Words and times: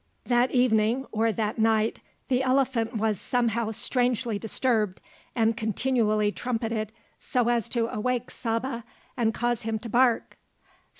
That 0.25 0.49
evening, 0.49 1.05
or 1.11 1.31
that 1.31 1.59
night, 1.59 1.99
the 2.27 2.41
elephant 2.41 2.95
was 2.97 3.21
somehow 3.21 3.69
strangely 3.69 4.39
disturbed 4.39 4.99
and 5.35 5.55
continually 5.55 6.31
trumpeted 6.31 6.91
so 7.19 7.49
as 7.49 7.69
to 7.69 7.85
awake 7.85 8.31
Saba 8.31 8.83
and 9.15 9.31
cause 9.31 9.61
him 9.61 9.77
to 9.77 9.89
bark. 9.89 10.39